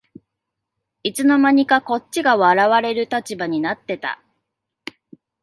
[1.03, 4.19] いつの間にかこっちが笑われる立場になってた